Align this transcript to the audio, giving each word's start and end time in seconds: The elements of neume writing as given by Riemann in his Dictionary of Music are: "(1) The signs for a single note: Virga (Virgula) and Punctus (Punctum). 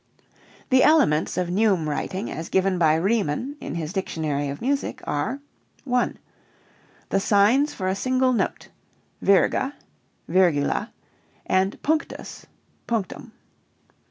The 0.71 0.81
elements 0.81 1.37
of 1.37 1.49
neume 1.49 1.85
writing 1.87 2.31
as 2.31 2.49
given 2.49 2.79
by 2.79 2.95
Riemann 2.95 3.55
in 3.61 3.75
his 3.75 3.93
Dictionary 3.93 4.49
of 4.49 4.59
Music 4.59 4.99
are: 5.05 5.39
"(1) 5.83 6.17
The 7.09 7.19
signs 7.19 7.75
for 7.75 7.87
a 7.87 7.93
single 7.93 8.33
note: 8.33 8.69
Virga 9.23 9.73
(Virgula) 10.27 10.89
and 11.45 11.79
Punctus 11.83 12.47
(Punctum). 12.87 13.31